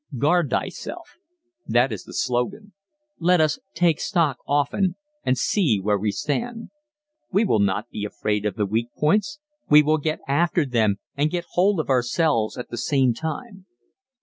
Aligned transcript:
"Guard 0.17 0.49
thyself!" 0.49 1.17
That 1.67 1.91
is 1.91 2.05
the 2.05 2.13
slogan. 2.15 2.73
Let 3.19 3.39
us 3.39 3.59
"take 3.75 3.99
stock" 3.99 4.39
often 4.47 4.95
and 5.23 5.37
see 5.37 5.79
where 5.79 5.99
we 5.99 6.09
stand. 6.09 6.71
We 7.31 7.45
will 7.45 7.59
not 7.59 7.91
be 7.91 8.03
afraid 8.03 8.43
of 8.47 8.55
the 8.55 8.65
weak 8.65 8.87
points. 8.97 9.37
We 9.69 9.83
will 9.83 9.99
get 9.99 10.21
after 10.27 10.65
them 10.65 10.95
and 11.15 11.29
get 11.29 11.45
hold 11.51 11.79
of 11.79 11.91
ourselves 11.91 12.57
at 12.57 12.71
the 12.71 12.77
same 12.79 13.13
time. 13.13 13.67